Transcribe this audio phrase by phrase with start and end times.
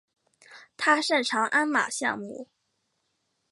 [0.77, 2.49] 他擅长鞍马项目。